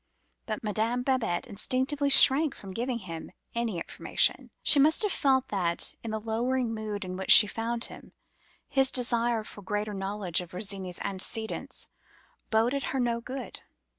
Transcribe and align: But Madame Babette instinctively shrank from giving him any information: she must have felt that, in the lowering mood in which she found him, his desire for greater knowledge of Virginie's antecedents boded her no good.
But 0.47 0.63
Madame 0.63 1.03
Babette 1.03 1.45
instinctively 1.45 2.09
shrank 2.09 2.55
from 2.55 2.71
giving 2.73 2.97
him 2.97 3.31
any 3.53 3.77
information: 3.77 4.49
she 4.63 4.79
must 4.79 5.03
have 5.03 5.11
felt 5.11 5.49
that, 5.49 5.93
in 6.01 6.09
the 6.09 6.19
lowering 6.19 6.73
mood 6.73 7.05
in 7.05 7.15
which 7.17 7.29
she 7.29 7.45
found 7.45 7.83
him, 7.83 8.11
his 8.67 8.89
desire 8.91 9.43
for 9.43 9.61
greater 9.61 9.93
knowledge 9.93 10.41
of 10.41 10.49
Virginie's 10.49 10.97
antecedents 11.03 11.87
boded 12.49 12.85
her 12.85 12.99
no 12.99 13.21
good. 13.21 13.61